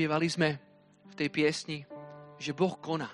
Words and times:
Spievali 0.00 0.32
sme 0.32 0.56
v 1.12 1.14
tej 1.14 1.28
piesni, 1.28 1.84
že 2.40 2.56
Boh 2.56 2.72
koná. 2.80 3.12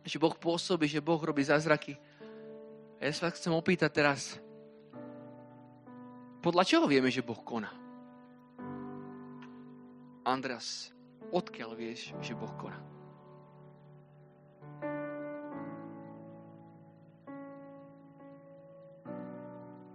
Že 0.00 0.16
Boh 0.16 0.32
pôsobí, 0.32 0.88
že 0.88 1.04
Boh 1.04 1.20
robí 1.20 1.44
zázraky. 1.44 1.92
A 2.96 3.04
ja 3.04 3.12
sa 3.12 3.28
vás 3.28 3.36
chcem 3.36 3.52
opýtať 3.52 3.92
teraz, 3.92 4.40
podľa 6.40 6.64
čoho 6.64 6.88
vieme, 6.88 7.12
že 7.12 7.20
Boh 7.20 7.36
koná? 7.44 7.68
Andreas, 10.24 10.88
odkiaľ 11.36 11.76
vieš, 11.76 12.16
že 12.24 12.32
Boh 12.32 12.56
koná? 12.56 12.80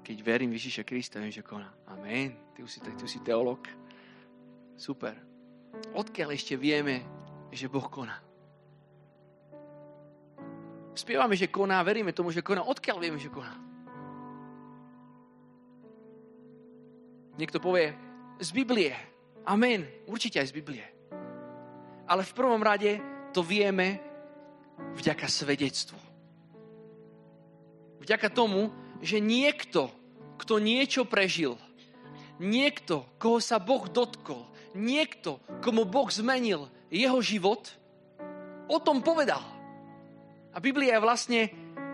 Keď 0.06 0.18
verím 0.22 0.54
Ježiša 0.54 0.86
Krista, 0.86 1.18
viem, 1.18 1.34
že 1.34 1.42
koná. 1.42 1.74
Amen. 1.90 2.38
Ty 2.54 2.62
si, 2.70 2.78
ty 2.78 3.08
si 3.10 3.18
teolog. 3.26 3.66
Super. 4.78 5.33
Odkiaľ 5.92 6.32
ešte 6.32 6.56
vieme, 6.56 7.04
že 7.52 7.68
Boh 7.68 7.84
koná? 7.92 8.24
Spievame, 10.96 11.36
že 11.36 11.52
koná, 11.52 11.84
veríme 11.84 12.16
tomu, 12.16 12.32
že 12.32 12.46
koná. 12.46 12.64
Odkiaľ 12.64 12.98
vieme, 13.04 13.20
že 13.20 13.28
koná? 13.28 13.58
Niekto 17.36 17.58
povie, 17.58 17.92
z 18.38 18.50
Biblie. 18.54 18.94
Amen. 19.44 19.84
Určite 20.06 20.40
aj 20.40 20.54
z 20.54 20.56
Biblie. 20.56 20.86
Ale 22.06 22.22
v 22.22 22.36
prvom 22.38 22.62
rade 22.62 23.02
to 23.34 23.42
vieme 23.42 23.98
vďaka 24.94 25.26
svedectvu. 25.26 25.98
Vďaka 28.06 28.30
tomu, 28.30 28.70
že 29.02 29.18
niekto, 29.18 29.90
kto 30.38 30.60
niečo 30.60 31.08
prežil, 31.08 31.56
niekto, 32.38 33.08
koho 33.18 33.40
sa 33.40 33.58
Boh 33.58 33.88
dotkol, 33.88 34.44
niekto, 34.74 35.42
komu 35.62 35.86
Boh 35.86 36.10
zmenil 36.10 36.70
jeho 36.90 37.18
život, 37.22 37.70
o 38.70 38.78
tom 38.82 39.02
povedal. 39.02 39.42
A 40.54 40.58
Biblia 40.62 40.98
je 40.98 41.06
vlastne 41.06 41.42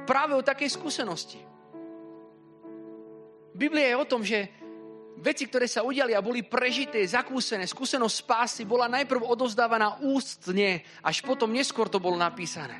práve 0.03 0.35
o 0.35 0.43
takej 0.43 0.67
skúsenosti. 0.73 1.39
Biblia 3.55 3.95
je 3.95 3.99
o 3.99 4.09
tom, 4.09 4.21
že 4.23 4.47
veci, 5.19 5.47
ktoré 5.47 5.67
sa 5.67 5.83
udiali 5.83 6.15
a 6.15 6.23
boli 6.23 6.47
prežité, 6.47 7.03
zakúsené, 7.03 7.67
skúsenosť 7.67 8.15
spásy 8.23 8.61
bola 8.63 8.87
najprv 8.87 9.19
odozdávaná 9.19 9.99
ústne, 9.99 10.83
až 11.03 11.23
potom 11.23 11.51
neskôr 11.51 11.91
to 11.91 11.99
bolo 11.99 12.15
napísané. 12.15 12.79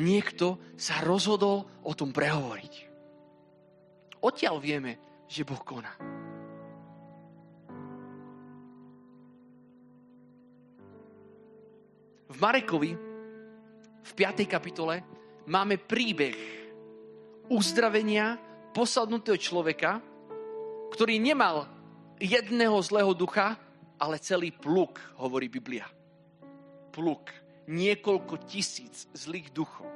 Niekto 0.00 0.74
sa 0.74 1.02
rozhodol 1.02 1.66
o 1.86 1.92
tom 1.94 2.10
prehovoriť. 2.10 2.74
Odtiaľ 4.20 4.56
vieme, 4.58 5.24
že 5.30 5.46
Boh 5.46 5.60
koná. 5.62 6.19
Marekovi 12.40 12.96
v 14.00 14.10
5. 14.16 14.48
kapitole 14.48 15.04
máme 15.44 15.76
príbeh 15.76 16.32
uzdravenia 17.52 18.40
posadnutého 18.72 19.36
človeka, 19.36 20.00
ktorý 20.88 21.20
nemal 21.20 21.68
jedného 22.16 22.80
zlého 22.80 23.12
ducha, 23.12 23.60
ale 24.00 24.16
celý 24.16 24.56
pluk, 24.56 24.96
hovorí 25.20 25.52
Biblia. 25.52 25.84
Pluk. 26.88 27.28
Niekoľko 27.68 28.48
tisíc 28.48 29.04
zlých 29.12 29.52
duchov. 29.52 29.86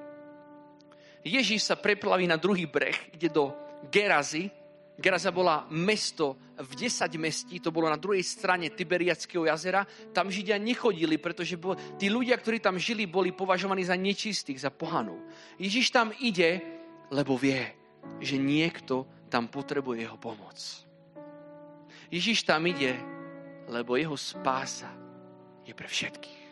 Ježíš 1.24 1.64
sa 1.64 1.80
preplaví 1.80 2.28
na 2.28 2.36
druhý 2.36 2.68
breh, 2.68 3.08
ide 3.16 3.32
do 3.32 3.56
Gerazy. 3.88 4.52
Geraza 4.94 5.34
bola 5.34 5.66
mesto 5.74 6.54
v 6.54 6.86
10 6.86 7.10
mestí, 7.18 7.58
to 7.58 7.74
bolo 7.74 7.90
na 7.90 7.98
druhej 7.98 8.22
strane 8.22 8.70
Tiberiackého 8.70 9.42
jazera. 9.42 9.82
Tam 10.14 10.30
Židia 10.30 10.54
nechodili, 10.54 11.18
pretože 11.18 11.58
tí 11.98 12.06
ľudia, 12.06 12.38
ktorí 12.38 12.62
tam 12.62 12.78
žili, 12.78 13.10
boli 13.10 13.34
považovaní 13.34 13.82
za 13.82 13.98
nečistých, 13.98 14.62
za 14.62 14.70
pohanov. 14.70 15.18
Ježíš 15.58 15.90
tam 15.90 16.14
ide, 16.22 16.62
lebo 17.10 17.34
vie, 17.34 17.74
že 18.22 18.38
niekto 18.38 19.26
tam 19.26 19.50
potrebuje 19.50 20.06
jeho 20.06 20.14
pomoc. 20.14 20.58
Ježiš 22.06 22.46
tam 22.46 22.62
ide, 22.70 22.94
lebo 23.66 23.98
jeho 23.98 24.14
spása 24.14 24.94
je 25.66 25.74
pre 25.74 25.90
všetkých. 25.90 26.44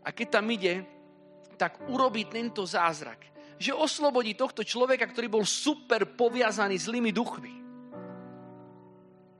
A 0.00 0.16
keď 0.16 0.26
tam 0.32 0.48
ide, 0.48 0.80
tak 1.60 1.76
urobí 1.92 2.24
tento 2.24 2.64
zázrak, 2.64 3.20
že 3.60 3.76
oslobodí 3.76 4.32
tohto 4.32 4.64
človeka, 4.64 5.04
ktorý 5.04 5.28
bol 5.28 5.44
super 5.44 6.08
poviazaný 6.08 6.80
zlými 6.80 7.12
duchmi. 7.12 7.54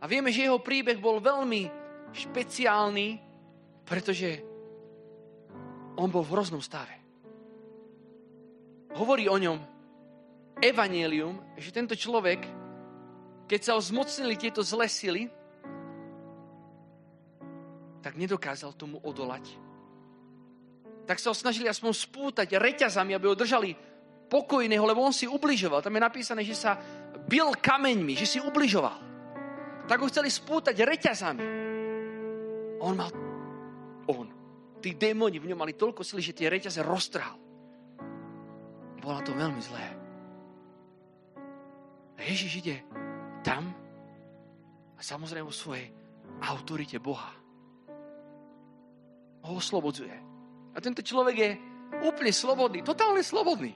A 0.01 0.05
vieme, 0.05 0.29
že 0.29 0.45
jeho 0.45 0.61
príbeh 0.61 1.01
bol 1.01 1.25
veľmi 1.25 1.73
špeciálny, 2.13 3.09
pretože 3.89 4.45
on 5.97 6.13
bol 6.13 6.21
v 6.21 6.33
hroznom 6.37 6.61
stave. 6.61 6.93
Hovorí 8.93 9.25
o 9.25 9.41
ňom 9.41 9.59
Evangelium, 10.61 11.57
že 11.57 11.73
tento 11.73 11.97
človek 11.97 12.61
keď 13.51 13.61
sa 13.67 13.75
ho 13.75 13.83
zmocnili 13.83 14.39
tieto 14.39 14.63
zlé 14.63 14.87
sily, 14.87 15.27
tak 17.99 18.15
nedokázal 18.15 18.79
tomu 18.79 19.03
odolať. 19.03 19.43
Tak 21.03 21.19
sa 21.19 21.35
ho 21.35 21.37
snažili 21.37 21.67
aspoň 21.67 21.91
spútať 21.91 22.47
reťazami, 22.55 23.11
aby 23.11 23.27
ho 23.27 23.35
držali 23.35 23.75
pokojného, 24.31 24.87
lebo 24.87 25.03
on 25.03 25.11
si 25.11 25.27
ubližoval. 25.27 25.83
Tam 25.83 25.99
je 25.99 26.07
napísané, 26.07 26.47
že 26.47 26.55
sa 26.55 26.79
bil 27.27 27.51
kameňmi, 27.51 28.15
že 28.15 28.27
si 28.27 28.39
ubližoval. 28.39 29.11
Tak 29.91 29.99
ho 29.99 30.07
chceli 30.07 30.31
spútať 30.31 30.79
reťazami. 30.79 31.45
On 32.79 32.95
mal... 32.95 33.11
On. 34.07 34.27
Tí 34.79 34.95
démoni 34.95 35.43
v 35.43 35.51
ňom 35.51 35.59
mali 35.59 35.75
toľko 35.75 36.07
sily, 36.07 36.23
že 36.23 36.37
tie 36.39 36.47
reťaze 36.47 36.81
roztrhal. 36.81 37.37
Bolo 39.03 39.21
to 39.27 39.35
veľmi 39.35 39.61
zlé. 39.61 39.85
A 42.17 42.21
Ježiš 42.23 42.63
ide 42.63 42.77
tam 43.43 43.73
a 44.95 45.01
samozrejme 45.01 45.49
vo 45.49 45.53
svojej 45.53 45.89
autorite 46.45 47.01
Boha. 47.01 47.33
Ho 49.49 49.57
oslobodzuje. 49.57 50.13
A 50.71 50.79
tento 50.79 51.01
človek 51.01 51.37
je 51.37 51.51
úplne 52.05 52.31
slobodný, 52.31 52.85
totálne 52.85 53.25
slobodný. 53.25 53.73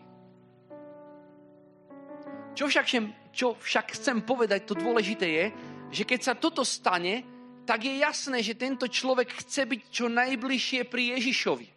Čo 2.55 2.71
však, 2.71 2.87
čo 3.35 3.59
však 3.59 3.99
chcem 3.99 4.23
povedať, 4.23 4.65
to 4.65 4.79
dôležité 4.79 5.27
je, 5.27 5.47
že 5.91 6.03
keď 6.07 6.21
sa 6.23 6.35
toto 6.39 6.63
stane, 6.63 7.27
tak 7.67 7.83
je 7.83 7.99
jasné, 7.99 8.41
že 8.41 8.59
tento 8.59 8.87
človek 8.87 9.31
chce 9.43 9.67
byť 9.67 9.81
čo 9.91 10.07
najbližšie 10.07 10.87
pri 10.87 11.19
Ježišovi. 11.19 11.69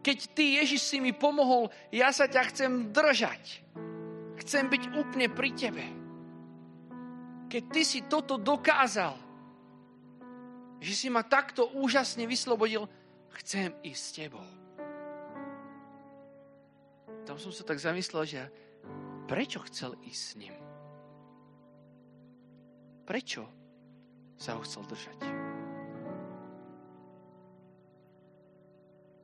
Keď 0.00 0.18
ty, 0.32 0.56
Ježiš, 0.62 0.82
si 0.82 0.98
mi 1.02 1.12
pomohol, 1.12 1.68
ja 1.92 2.14
sa 2.14 2.30
ťa 2.30 2.42
chcem 2.54 2.72
držať. 2.94 3.42
Chcem 4.40 4.70
byť 4.70 4.82
úplne 4.96 5.28
pri 5.28 5.50
tebe 5.52 5.98
keď 7.48 7.62
ty 7.72 7.82
si 7.82 8.00
toto 8.04 8.36
dokázal, 8.36 9.16
že 10.78 10.92
si 10.94 11.08
ma 11.08 11.24
takto 11.24 11.72
úžasne 11.74 12.28
vyslobodil, 12.28 12.86
chcem 13.40 13.72
ísť 13.82 14.02
s 14.04 14.14
tebou. 14.14 14.46
Tam 17.24 17.40
som 17.40 17.50
sa 17.50 17.64
tak 17.64 17.80
zamyslel, 17.80 18.24
že 18.28 18.40
prečo 19.28 19.60
chcel 19.68 19.94
ísť 20.00 20.22
s 20.24 20.32
ním? 20.40 20.56
Prečo 23.04 23.44
sa 24.40 24.56
ho 24.56 24.64
chcel 24.64 24.88
držať? 24.88 25.20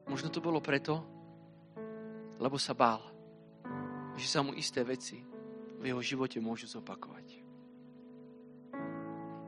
Možno 0.04 0.28
to 0.28 0.44
bolo 0.44 0.60
preto, 0.60 1.00
lebo 2.36 2.60
sa 2.60 2.76
bál, 2.76 3.00
že 4.20 4.28
sa 4.28 4.44
mu 4.44 4.52
isté 4.52 4.84
veci 4.84 5.18
v 5.80 5.82
jeho 5.82 6.04
živote 6.04 6.38
môžu 6.38 6.68
zopakovať 6.68 7.44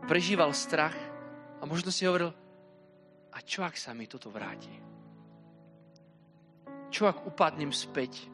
prežíval 0.06 0.55
strach 0.55 0.94
a 1.59 1.67
možno 1.67 1.91
si 1.91 2.06
hovoril, 2.06 2.31
a 3.35 3.38
čo 3.43 3.67
ak 3.67 3.75
sa 3.75 3.93
mi 3.93 4.06
toto 4.06 4.31
vráti? 4.31 4.73
Čo 6.88 7.11
ak 7.11 7.26
upadnem 7.26 7.75
späť 7.75 8.31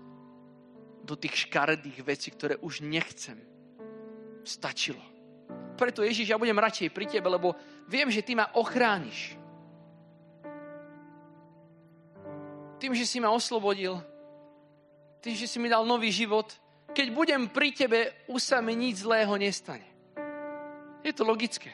do 1.03 1.19
tých 1.19 1.47
škaredých 1.47 1.99
vecí, 2.07 2.31
ktoré 2.31 2.55
už 2.63 2.81
nechcem? 2.87 3.39
Stačilo. 4.47 5.03
Preto 5.75 6.07
Ježiš, 6.07 6.31
ja 6.31 6.39
budem 6.39 6.59
radšej 6.59 6.95
pri 6.95 7.07
tebe, 7.11 7.27
lebo 7.27 7.55
viem, 7.91 8.11
že 8.11 8.23
ty 8.23 8.39
ma 8.39 8.51
ochrániš. 8.55 9.35
Tým, 12.79 12.95
že 12.95 13.07
si 13.07 13.23
ma 13.23 13.31
oslobodil, 13.31 14.03
tým, 15.23 15.39
že 15.39 15.47
si 15.47 15.63
mi 15.63 15.71
dal 15.71 15.87
nový 15.87 16.11
život, 16.11 16.51
keď 16.93 17.07
budem 17.15 17.43
pri 17.47 17.71
tebe, 17.73 18.11
už 18.27 18.43
sa 18.43 18.59
mi 18.59 18.75
nič 18.75 19.07
zlého 19.07 19.33
nestane. 19.39 19.87
Je 21.03 21.11
to 21.15 21.23
logické. 21.23 21.73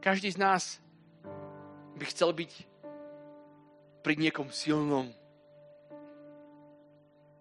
Každý 0.00 0.32
z 0.32 0.38
nás 0.40 0.80
by 1.96 2.04
chcel 2.08 2.32
byť 2.32 2.52
pri 4.02 4.14
niekom 4.16 4.48
silnom. 4.48 5.12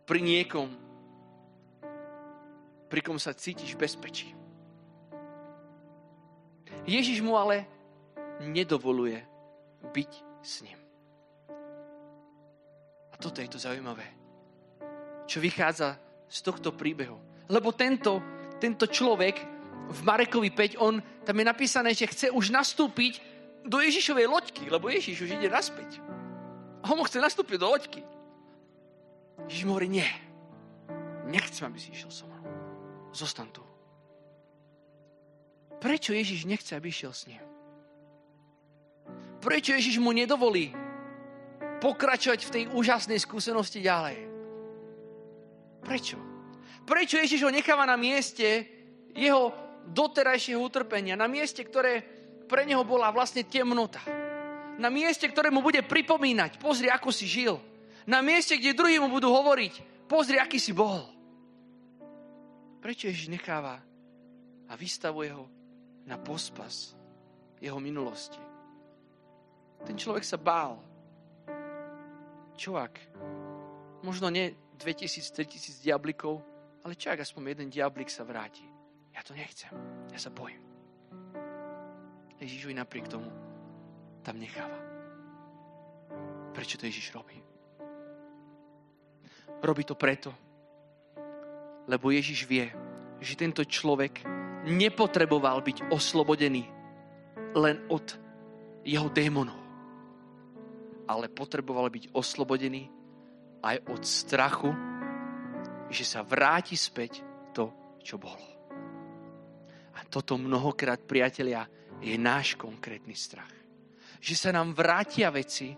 Pri 0.07 0.23
niekom, 0.23 0.71
pri 2.87 3.03
kom 3.03 3.19
sa 3.19 3.35
cítiš 3.35 3.75
bezpečí. 3.75 4.31
Ježiš 6.87 7.19
mu 7.19 7.35
ale 7.35 7.67
nedovoluje 8.39 9.19
byť 9.91 10.11
s 10.39 10.63
ním. 10.63 10.79
A 13.11 13.15
toto 13.19 13.43
je 13.43 13.51
to 13.51 13.59
zaujímavé, 13.59 14.07
čo 15.27 15.43
vychádza 15.43 15.99
z 16.31 16.39
tohto 16.39 16.71
príbehu. 16.71 17.19
Lebo 17.51 17.75
tento, 17.75 18.23
tento 18.63 18.87
človek 18.87 19.35
v 19.91 19.99
Marekovi 20.03 20.55
5, 20.55 20.79
on, 20.79 21.03
tam 21.27 21.35
je 21.35 21.45
napísané, 21.47 21.91
že 21.91 22.07
chce 22.07 22.27
už 22.31 22.55
nastúpiť 22.55 23.19
do 23.67 23.83
Ježišovej 23.83 24.27
loďky, 24.31 24.63
lebo 24.71 24.87
Ježiš 24.87 25.27
už 25.27 25.35
ide 25.35 25.51
naspäť. 25.51 25.99
A 26.79 26.95
on 26.95 27.03
chce 27.03 27.19
nastúpiť 27.19 27.59
do 27.59 27.67
loďky. 27.67 27.99
Ježiš 29.45 29.63
mu 29.69 29.77
hovorí, 29.77 29.85
nie. 29.91 30.09
Nechcem, 31.29 31.69
aby 31.69 31.77
si 31.77 31.93
išiel 31.93 32.09
so 32.09 32.25
mnou. 32.25 32.41
Zostan 33.13 33.53
tu. 33.53 33.61
Prečo 35.77 36.15
Ježiš 36.15 36.49
nechce, 36.49 36.73
aby 36.73 36.89
išiel 36.89 37.13
s 37.13 37.29
ním? 37.29 37.43
Prečo 39.37 39.77
Ježiš 39.77 40.01
mu 40.01 40.09
nedovolí 40.09 40.73
pokračovať 41.77 42.39
v 42.41 42.53
tej 42.53 42.63
úžasnej 42.73 43.21
skúsenosti 43.21 43.85
ďalej? 43.85 44.17
Prečo? 45.85 46.17
Prečo 46.83 47.21
Ježiš 47.21 47.45
ho 47.45 47.53
necháva 47.53 47.85
na 47.85 47.99
mieste 47.99 48.65
jeho 49.13 49.53
doterajšieho 49.87 50.59
utrpenia, 50.59 51.15
na 51.15 51.29
mieste, 51.29 51.61
ktoré 51.63 52.01
pre 52.47 52.65
neho 52.65 52.81
bola 52.83 53.13
vlastne 53.13 53.45
temnota. 53.45 54.01
Na 54.77 54.89
mieste, 54.91 55.27
ktoré 55.27 55.51
mu 55.51 55.61
bude 55.61 55.83
pripomínať, 55.83 56.59
pozri, 56.61 56.87
ako 56.87 57.09
si 57.11 57.27
žil. 57.27 57.59
Na 58.07 58.23
mieste, 58.23 58.55
kde 58.55 58.71
druhý 58.71 59.03
mu 59.03 59.11
budú 59.11 59.27
hovoriť, 59.35 60.07
pozri, 60.07 60.39
aký 60.39 60.55
si 60.55 60.71
bol. 60.71 61.03
Prečo 62.79 63.11
Ježiš 63.11 63.27
necháva 63.27 63.83
a 64.71 64.73
vystavuje 64.79 65.35
ho 65.35 65.45
na 66.07 66.15
pospas 66.15 66.95
jeho 67.59 67.75
minulosti? 67.83 68.39
Ten 69.83 69.99
človek 69.99 70.23
sa 70.23 70.39
bál. 70.39 70.79
Čo? 72.55 72.79
Možno 74.07 74.31
nie 74.31 74.55
2000-3000 74.79 75.83
diablikov, 75.83 76.39
ale 76.87 76.95
čo 76.95 77.11
ak 77.11 77.27
aspoň 77.27 77.59
jeden 77.59 77.67
diablik 77.67 78.07
sa 78.07 78.23
vráti? 78.23 78.63
Ja 79.11 79.19
to 79.19 79.35
nechcem. 79.35 79.73
Ja 80.15 80.19
sa 80.21 80.31
bojím. 80.31 80.63
Ježiš 82.39 82.69
napriek 82.71 83.09
tomu 83.09 83.27
tam 84.21 84.37
necháva. 84.39 84.77
Prečo 86.53 86.77
to 86.77 86.85
Ježiš 86.85 87.11
robí? 87.11 87.46
Robí 89.57 89.83
to 89.83 89.97
preto, 89.97 90.29
lebo 91.89 92.13
Ježiš 92.13 92.45
vie, 92.45 92.69
že 93.17 93.33
tento 93.33 93.65
človek 93.65 94.21
nepotreboval 94.67 95.63
byť 95.63 95.89
oslobodený 95.89 96.67
len 97.57 97.81
od 97.89 98.05
jeho 98.85 99.09
démonov, 99.09 99.57
ale 101.09 101.31
potreboval 101.31 101.89
byť 101.89 102.13
oslobodený 102.13 102.91
aj 103.63 103.77
od 103.89 104.01
strachu, 104.05 104.71
že 105.89 106.03
sa 106.05 106.21
vráti 106.21 106.77
späť 106.77 107.23
to, 107.55 107.97
čo 108.03 108.21
bolo. 108.21 108.45
A 109.97 110.05
toto 110.05 110.37
mnohokrát, 110.37 111.01
priatelia, 111.01 111.65
je 111.97 112.13
náš 112.13 112.53
konkrétny 112.53 113.17
strach. 113.17 113.49
Že 114.21 114.35
sa 114.37 114.49
nám 114.53 114.77
vrátia 114.77 115.33
veci, 115.33 115.73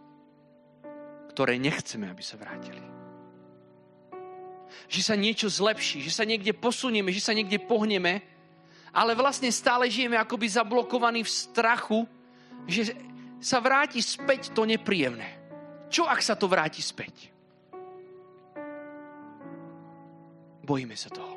ktoré 1.31 1.56
nechceme, 1.56 2.12
aby 2.12 2.20
sa 2.20 2.36
vrátili. 2.36 2.99
Že 4.89 5.01
sa 5.01 5.16
niečo 5.18 5.48
zlepší, 5.50 6.06
že 6.06 6.13
sa 6.13 6.25
niekde 6.25 6.54
posunieme, 6.56 7.10
že 7.13 7.24
sa 7.24 7.33
niekde 7.33 7.62
pohneme, 7.62 8.21
ale 8.89 9.13
vlastne 9.13 9.54
stále 9.54 9.86
žijeme 9.89 10.18
akoby 10.18 10.50
zablokovaní 10.50 11.21
v 11.21 11.30
strachu, 11.30 12.00
že 12.66 12.94
sa 13.39 13.62
vráti 13.62 14.01
späť 14.01 14.51
to 14.51 14.66
nepríjemné. 14.66 15.39
Čo 15.89 16.06
ak 16.06 16.21
sa 16.21 16.38
to 16.38 16.45
vráti 16.45 16.81
späť? 16.81 17.31
Bojíme 20.66 20.94
sa 20.94 21.10
toho. 21.10 21.33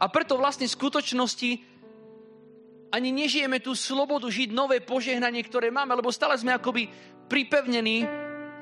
A 0.00 0.08
preto 0.08 0.40
vlastne 0.40 0.64
v 0.64 0.76
skutočnosti 0.76 1.50
ani 2.94 3.10
nežijeme 3.10 3.58
tú 3.58 3.74
slobodu 3.74 4.30
žiť 4.30 4.54
nové 4.54 4.78
požehnanie, 4.78 5.42
ktoré 5.44 5.68
máme, 5.68 5.98
lebo 5.98 6.14
stále 6.14 6.38
sme 6.38 6.54
akoby 6.54 6.88
pripevnení 7.26 8.06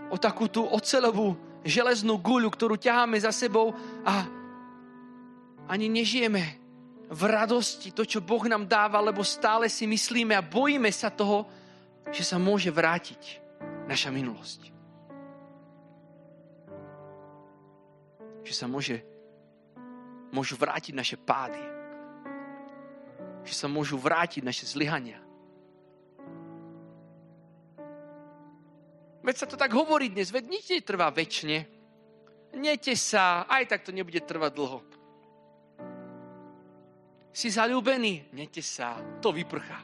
o 0.08 0.16
takú 0.16 0.48
tú 0.48 0.64
ocelovú 0.64 1.36
železnú 1.62 2.18
guľu, 2.18 2.50
ktorú 2.50 2.74
ťaháme 2.76 3.18
za 3.18 3.30
sebou 3.30 3.74
a 4.02 4.26
ani 5.70 5.86
nežijeme 5.88 6.42
v 7.12 7.22
radosti 7.28 7.94
to, 7.94 8.02
čo 8.02 8.24
Boh 8.24 8.42
nám 8.50 8.66
dáva, 8.66 8.98
lebo 8.98 9.22
stále 9.22 9.70
si 9.70 9.86
myslíme 9.86 10.34
a 10.34 10.42
bojíme 10.42 10.90
sa 10.90 11.08
toho, 11.12 11.46
že 12.10 12.26
sa 12.26 12.36
môže 12.36 12.68
vrátiť 12.68 13.40
naša 13.86 14.10
minulosť. 14.10 14.60
Že 18.42 18.54
sa 18.56 18.66
môže, 18.66 18.96
môžu 20.34 20.58
vrátiť 20.58 20.92
naše 20.98 21.14
pády 21.14 21.72
že 23.42 23.54
sa 23.54 23.66
môžu 23.66 23.98
vrátiť 23.98 24.42
naše 24.42 24.64
zlyhania. 24.66 25.18
Veď 29.22 29.34
sa 29.38 29.46
to 29.46 29.54
tak 29.54 29.70
hovorí 29.70 30.10
dnes, 30.10 30.34
veď 30.34 30.44
nič 30.50 30.64
netrvá 30.74 31.06
väčšine. 31.14 31.58
Nete 32.58 32.92
sa, 32.98 33.46
aj 33.46 33.64
tak 33.70 33.80
to 33.86 33.94
nebude 33.94 34.18
trvať 34.18 34.52
dlho. 34.52 34.78
Si 37.32 37.48
zalúbený? 37.48 38.34
Nete 38.36 38.60
sa, 38.60 39.00
to 39.22 39.32
vyprchá. 39.32 39.80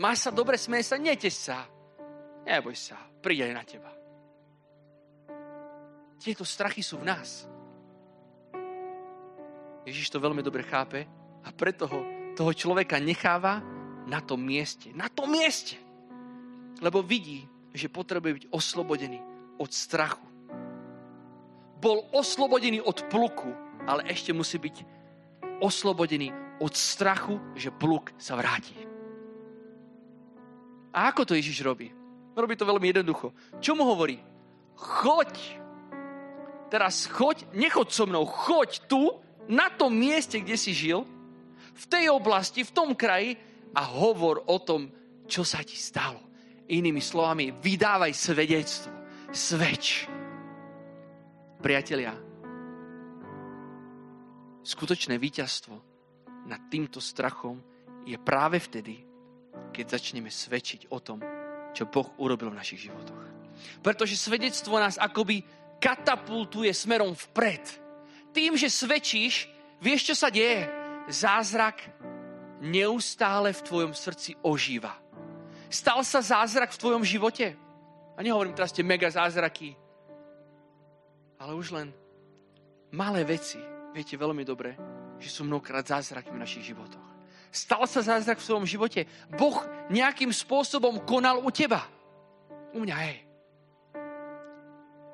Máš 0.00 0.26
sa 0.26 0.30
dobre, 0.32 0.56
smeje 0.56 0.88
sa? 0.88 0.96
Nete 0.96 1.28
sa. 1.28 1.68
Neboj 2.48 2.72
sa, 2.72 2.96
príde 3.20 3.52
na 3.52 3.66
teba. 3.66 3.92
Tieto 6.16 6.48
strachy 6.48 6.80
sú 6.80 7.04
v 7.04 7.12
nás. 7.12 7.44
Ježiš 9.84 10.08
to 10.08 10.16
veľmi 10.16 10.40
dobre 10.40 10.64
chápe 10.64 11.04
a 11.44 11.52
preto 11.52 11.84
ho 11.84 12.00
toho 12.32 12.52
človeka 12.56 12.96
necháva 12.96 13.60
na 14.08 14.24
tom 14.24 14.40
mieste. 14.40 14.88
Na 14.96 15.12
tom 15.12 15.28
mieste. 15.28 15.83
Lebo 16.82 17.02
vidí, 17.02 17.46
že 17.74 17.90
potrebuje 17.90 18.32
byť 18.34 18.44
oslobodený 18.50 19.18
od 19.58 19.70
strachu. 19.70 20.26
Bol 21.78 22.06
oslobodený 22.14 22.80
od 22.80 23.06
pluku, 23.10 23.50
ale 23.84 24.08
ešte 24.08 24.32
musí 24.32 24.56
byť 24.58 24.76
oslobodený 25.60 26.32
od 26.62 26.72
strachu, 26.72 27.38
že 27.58 27.74
pluk 27.74 28.14
sa 28.16 28.38
vráti. 28.38 28.74
A 30.94 31.10
ako 31.10 31.26
to 31.26 31.34
Ježiš 31.34 31.66
robí? 31.66 31.90
Robí 32.34 32.54
to 32.54 32.66
veľmi 32.66 32.94
jednoducho. 32.94 33.34
Čo 33.58 33.74
mu 33.74 33.82
hovorí? 33.86 34.22
Choď. 34.78 35.34
Teraz 36.70 37.06
choď, 37.06 37.50
nechoď 37.54 37.88
so 37.90 38.06
mnou, 38.06 38.26
choď 38.26 38.86
tu, 38.90 39.22
na 39.44 39.68
tom 39.68 39.92
mieste, 39.92 40.40
kde 40.40 40.56
si 40.56 40.72
žil 40.72 41.04
v 41.74 41.84
tej 41.90 42.08
oblasti, 42.08 42.64
v 42.64 42.74
tom 42.74 42.96
kraji 42.96 43.36
a 43.76 43.82
hovor 43.84 44.46
o 44.46 44.56
tom, 44.62 44.88
čo 45.28 45.44
sa 45.44 45.60
ti 45.60 45.76
stalo. 45.76 46.22
Inými 46.70 47.00
slovami, 47.00 47.52
vydávaj 47.52 48.12
svedectvo. 48.14 48.92
Svedč. 49.34 50.06
Priatelia, 51.58 52.14
skutočné 54.62 55.16
víťazstvo 55.18 55.74
nad 56.46 56.60
týmto 56.68 57.00
strachom 57.00 57.58
je 58.04 58.14
práve 58.20 58.60
vtedy, 58.60 59.00
keď 59.72 59.96
začneme 59.98 60.28
svedčiť 60.28 60.92
o 60.92 61.00
tom, 61.00 61.18
čo 61.72 61.88
Boh 61.88 62.14
urobil 62.20 62.52
v 62.52 62.60
našich 62.60 62.86
životoch. 62.86 63.22
Pretože 63.80 64.14
svedectvo 64.14 64.76
nás 64.76 65.00
akoby 65.00 65.40
katapultuje 65.80 66.70
smerom 66.70 67.16
vpred. 67.16 67.64
Tým, 68.30 68.54
že 68.54 68.68
svedčíš, 68.70 69.48
vieš, 69.80 70.12
čo 70.12 70.14
sa 70.14 70.28
deje? 70.28 70.84
zázrak 71.08 71.84
neustále 72.64 73.52
v 73.52 73.64
tvojom 73.64 73.92
srdci 73.92 74.36
ožíva. 74.40 75.03
Stal 75.74 76.06
sa 76.06 76.22
zázrak 76.22 76.70
v 76.70 76.78
tvojom 76.78 77.02
živote? 77.02 77.58
A 78.14 78.22
nehovorím 78.22 78.54
teraz 78.54 78.70
tie 78.70 78.86
mega 78.86 79.10
zázraky, 79.10 79.74
ale 81.42 81.50
už 81.58 81.74
len 81.74 81.90
malé 82.94 83.26
veci. 83.26 83.58
Viete 83.90 84.14
veľmi 84.14 84.46
dobre, 84.46 84.78
že 85.18 85.34
sú 85.34 85.42
mnohokrát 85.42 85.82
zázraky 85.82 86.30
v 86.30 86.38
našich 86.38 86.70
životoch. 86.70 87.02
Stal 87.50 87.82
sa 87.90 88.06
zázrak 88.06 88.38
v 88.38 88.46
svojom 88.46 88.66
živote. 88.66 89.06
Boh 89.34 89.66
nejakým 89.90 90.30
spôsobom 90.30 91.02
konal 91.02 91.42
u 91.42 91.50
teba. 91.50 91.82
U 92.70 92.82
mňa, 92.82 92.96
hej. 93.10 93.18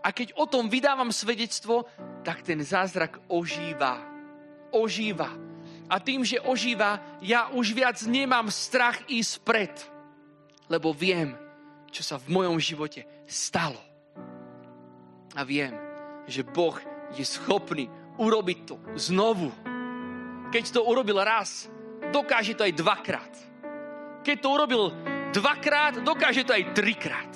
A 0.04 0.08
keď 0.12 0.36
o 0.36 0.44
tom 0.44 0.68
vydávam 0.68 1.12
svedectvo, 1.12 1.88
tak 2.20 2.44
ten 2.44 2.60
zázrak 2.60 3.16
ožíva. 3.32 4.00
Ožíva 4.72 5.32
a 5.90 5.98
tým, 5.98 6.22
že 6.22 6.38
ožíva, 6.38 7.02
ja 7.18 7.50
už 7.50 7.74
viac 7.74 7.98
nemám 8.06 8.46
strach 8.46 9.02
ísť 9.10 9.34
pred, 9.42 9.74
lebo 10.70 10.94
viem, 10.94 11.34
čo 11.90 12.06
sa 12.06 12.16
v 12.16 12.30
mojom 12.30 12.62
živote 12.62 13.02
stalo. 13.26 13.82
A 15.34 15.42
viem, 15.42 15.74
že 16.30 16.46
Boh 16.46 16.78
je 17.10 17.26
schopný 17.26 17.90
urobiť 18.22 18.58
to 18.62 18.78
znovu. 18.94 19.50
Keď 20.54 20.64
to 20.70 20.86
urobil 20.86 21.18
raz, 21.18 21.66
dokáže 22.14 22.54
to 22.54 22.62
aj 22.62 22.72
dvakrát. 22.78 23.34
Keď 24.22 24.36
to 24.38 24.48
urobil 24.50 24.94
dvakrát, 25.34 25.98
dokáže 26.06 26.46
to 26.46 26.54
aj 26.54 26.70
trikrát. 26.74 27.32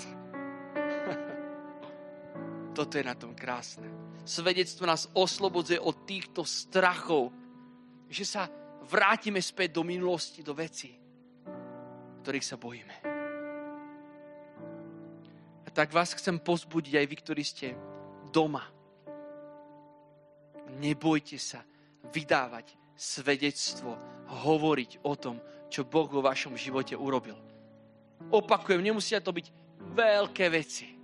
Toto 2.78 2.94
je 2.94 3.04
na 3.06 3.18
tom 3.18 3.34
krásne. 3.34 3.90
Svedectvo 4.24 4.86
nás 4.86 5.10
oslobodzuje 5.12 5.78
od 5.82 6.06
týchto 6.06 6.46
strachov, 6.46 7.34
že 8.08 8.24
sa 8.24 8.46
vrátime 8.86 9.42
späť 9.42 9.74
do 9.74 9.82
minulosti, 9.84 10.40
do 10.40 10.56
veci, 10.56 10.92
ktorých 12.24 12.46
sa 12.46 12.56
bojíme. 12.56 13.03
Tak 15.74 15.90
vás 15.90 16.14
chcem 16.14 16.38
pozbudiť 16.38 17.02
aj 17.02 17.06
vy, 17.10 17.16
ktorí 17.18 17.42
ste 17.42 17.74
doma. 18.30 18.62
Nebojte 20.78 21.34
sa 21.34 21.66
vydávať 22.14 22.78
svedectvo, 22.94 23.98
hovoriť 24.46 25.02
o 25.02 25.14
tom, 25.18 25.42
čo 25.66 25.82
Boh 25.82 26.06
vo 26.06 26.22
vašom 26.22 26.54
živote 26.54 26.94
urobil. 26.94 27.34
Opakujem, 28.30 28.80
nemusia 28.86 29.18
to 29.18 29.34
byť 29.34 29.50
veľké 29.98 30.46
veci. 30.54 30.94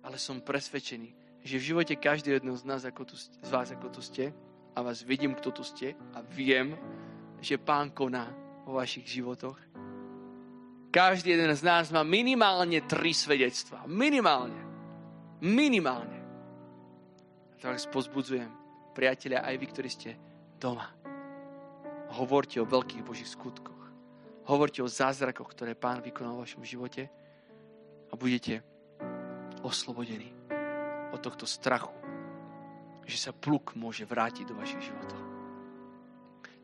Ale 0.00 0.16
som 0.16 0.40
presvedčený, 0.40 1.42
že 1.44 1.60
v 1.60 1.66
živote 1.76 1.94
každý 2.00 2.40
jedného 2.40 2.56
z, 2.56 2.64
nás, 2.64 2.82
ako 2.88 3.04
tu, 3.04 3.14
z 3.20 3.50
vás, 3.52 3.68
ako 3.68 3.92
tu 3.92 4.00
ste, 4.00 4.32
a 4.72 4.80
vás 4.80 5.04
vidím, 5.04 5.36
kto 5.36 5.52
tu 5.52 5.62
ste, 5.64 5.92
a 6.16 6.24
viem, 6.24 6.72
že 7.44 7.60
Pán 7.60 7.92
koná 7.92 8.32
vo 8.64 8.80
vašich 8.80 9.06
životoch. 9.06 9.56
Každý 10.96 11.36
jeden 11.36 11.52
z 11.52 11.60
nás 11.60 11.92
má 11.92 12.00
minimálne 12.00 12.80
tri 12.88 13.12
svedectvá. 13.12 13.84
Minimálne. 13.84 14.56
Minimálne. 15.44 16.16
A 17.52 17.60
tak 17.60 17.76
pozbudzujem, 17.92 18.48
priatelia, 18.96 19.44
aj 19.44 19.60
vy, 19.60 19.66
ktorí 19.68 19.88
ste 19.92 20.16
doma. 20.56 20.88
Hovorte 22.16 22.64
o 22.64 22.70
veľkých 22.70 23.04
Božích 23.04 23.28
skutkoch. 23.28 23.92
Hovorte 24.48 24.80
o 24.80 24.88
zázrakoch, 24.88 25.52
ktoré 25.52 25.76
Pán 25.76 26.00
vykonal 26.00 26.40
v 26.40 26.48
vašom 26.48 26.64
živote 26.64 27.12
a 28.08 28.16
budete 28.16 28.64
oslobodení 29.60 30.32
od 31.12 31.20
tohto 31.20 31.44
strachu, 31.44 31.92
že 33.04 33.20
sa 33.20 33.36
pluk 33.36 33.76
môže 33.76 34.08
vrátiť 34.08 34.48
do 34.48 34.56
vašich 34.56 34.88
životov. 34.88 35.20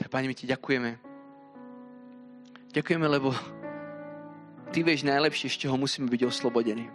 Tak, 0.01 0.09
Pane, 0.09 0.25
my 0.25 0.33
ti 0.33 0.49
ďakujeme. 0.49 0.91
Ďakujeme, 2.73 3.07
lebo 3.13 3.37
Ty 4.73 4.81
vieš 4.81 5.05
najlepšie, 5.05 5.53
z 5.53 5.69
čoho 5.69 5.77
musíme 5.77 6.09
byť 6.09 6.23
oslobodení. 6.25 6.89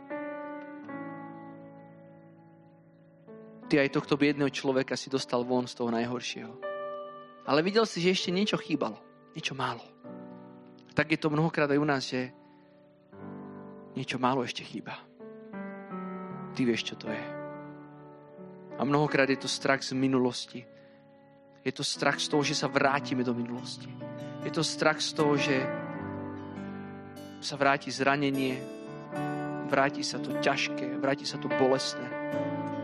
Ty 3.69 3.85
aj 3.85 3.93
tohto 3.93 4.17
biedného 4.17 4.49
človeka 4.49 4.97
si 4.97 5.13
dostal 5.13 5.45
von 5.45 5.69
z 5.69 5.77
toho 5.77 5.93
najhoršieho. 5.93 6.53
Ale 7.45 7.61
videl 7.61 7.85
si, 7.85 8.01
že 8.01 8.17
ešte 8.17 8.33
niečo 8.33 8.57
chýbalo. 8.57 8.97
Niečo 9.37 9.53
málo. 9.53 9.85
Tak 10.97 11.13
je 11.13 11.21
to 11.21 11.29
mnohokrát 11.29 11.69
aj 11.69 11.77
u 11.77 11.85
nás, 11.85 12.01
že 12.09 12.33
niečo 13.93 14.17
málo 14.17 14.41
ešte 14.41 14.65
chýba. 14.65 14.97
Ty 16.57 16.61
vieš, 16.65 16.89
čo 16.89 16.95
to 16.97 17.13
je. 17.13 17.25
A 18.77 18.81
mnohokrát 18.81 19.29
je 19.29 19.37
to 19.37 19.45
strach 19.45 19.85
z 19.85 19.93
minulosti. 19.93 20.65
Je 21.61 21.69
to 21.69 21.85
strach 21.85 22.17
z 22.17 22.33
toho, 22.33 22.41
že 22.41 22.57
sa 22.57 22.65
vrátime 22.65 23.21
do 23.21 23.37
minulosti. 23.37 23.91
Je 24.41 24.49
to 24.49 24.65
strach 24.65 24.97
z 24.97 25.13
toho, 25.13 25.37
že 25.37 25.76
sa 27.41 27.55
vráti 27.55 27.93
zranenie, 27.93 28.57
vráti 29.69 30.01
sa 30.01 30.17
to 30.17 30.37
ťažké, 30.41 30.97
vráti 30.97 31.27
sa 31.27 31.37
to 31.37 31.51
bolestné. 31.51 32.07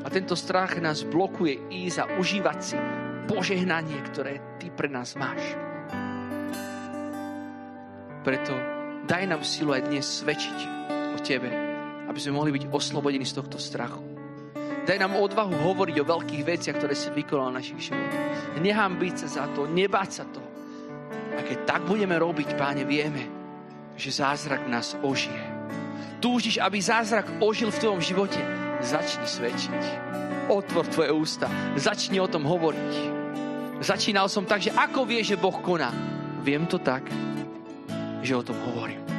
A 0.03 0.07
tento 0.11 0.35
strach 0.35 0.75
nás 0.83 1.07
blokuje 1.07 1.71
ísť 1.71 1.97
a 2.03 2.09
užívať 2.19 2.59
si 2.59 2.77
požehnanie, 3.25 3.97
ktoré 4.11 4.59
Ty 4.59 4.67
pre 4.75 4.91
nás 4.91 5.15
máš. 5.15 5.41
Preto 8.23 8.55
daj 9.07 9.23
nám 9.27 9.43
silu 9.43 9.75
aj 9.75 9.87
dnes 9.87 10.03
svedčiť 10.03 10.59
o 11.15 11.17
Tebe, 11.23 11.51
aby 12.07 12.19
sme 12.19 12.35
mohli 12.35 12.51
byť 12.55 12.71
oslobodení 12.71 13.23
z 13.23 13.39
tohto 13.39 13.59
strachu. 13.59 14.03
Daj 14.83 14.99
nám 14.99 15.15
odvahu 15.15 15.55
hovoriť 15.55 15.95
o 16.03 16.07
veľkých 16.07 16.43
veciach, 16.43 16.75
ktoré 16.75 16.91
si 16.91 17.07
vykonal 17.15 17.55
v 17.55 17.57
našich 17.63 17.87
životoch. 17.87 18.99
byť 18.99 19.15
sa 19.23 19.27
za 19.27 19.45
to, 19.55 19.63
nebáť 19.63 20.09
sa 20.11 20.27
to. 20.27 20.43
A 21.39 21.41
keď 21.47 21.63
tak 21.63 21.81
budeme 21.87 22.19
robiť, 22.19 22.59
páne, 22.59 22.83
vieme, 22.83 23.42
že 23.95 24.09
zázrak 24.11 24.65
nás 24.67 24.97
ožije. 25.01 25.43
Túžiš, 26.23 26.57
aby 26.63 26.79
zázrak 26.79 27.27
ožil 27.43 27.69
v 27.69 27.79
tvojom 27.79 28.01
živote? 28.01 28.41
Začni 28.79 29.27
svedčiť. 29.27 29.81
Otvor 30.47 30.87
tvoje 30.87 31.11
ústa. 31.11 31.47
Začni 31.75 32.19
o 32.19 32.27
tom 32.27 32.47
hovoriť. 32.47 32.93
Začínal 33.83 34.31
som 34.31 34.47
tak, 34.47 34.63
že 34.63 34.71
ako 34.71 35.03
vie, 35.03 35.19
že 35.23 35.39
Boh 35.39 35.55
koná? 35.59 35.91
Viem 36.43 36.67
to 36.67 36.79
tak, 36.79 37.03
že 38.23 38.35
o 38.35 38.43
tom 38.43 38.55
hovorím. 38.71 39.12